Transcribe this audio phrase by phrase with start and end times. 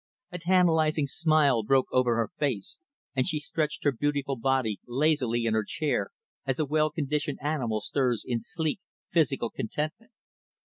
[0.31, 2.79] A tantalizing smile broke over her face,
[3.15, 6.09] and she stretched her beautiful body lazily in her chair,
[6.43, 8.79] as a well conditioned animal stirs in sleek,
[9.11, 10.11] physical contentment.